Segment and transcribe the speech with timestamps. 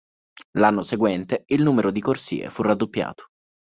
[0.57, 3.25] L'anno seguente, il numero di corsie fu raddoppiato.